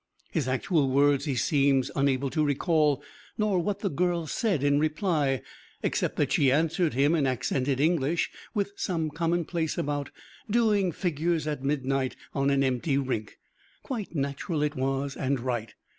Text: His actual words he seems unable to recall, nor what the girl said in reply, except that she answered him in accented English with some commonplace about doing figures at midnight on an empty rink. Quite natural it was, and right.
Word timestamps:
His 0.31 0.47
actual 0.47 0.89
words 0.89 1.25
he 1.25 1.35
seems 1.35 1.91
unable 1.95 2.31
to 2.31 2.43
recall, 2.43 3.03
nor 3.37 3.59
what 3.59 3.81
the 3.81 3.89
girl 3.91 4.25
said 4.25 4.63
in 4.63 4.79
reply, 4.79 5.43
except 5.83 6.15
that 6.15 6.31
she 6.31 6.51
answered 6.51 6.95
him 6.95 7.13
in 7.13 7.27
accented 7.27 7.79
English 7.79 8.31
with 8.55 8.73
some 8.75 9.11
commonplace 9.11 9.77
about 9.77 10.09
doing 10.49 10.91
figures 10.91 11.45
at 11.45 11.63
midnight 11.63 12.15
on 12.33 12.49
an 12.49 12.63
empty 12.63 12.97
rink. 12.97 13.37
Quite 13.83 14.15
natural 14.15 14.63
it 14.63 14.75
was, 14.75 15.15
and 15.15 15.39
right. 15.39 15.75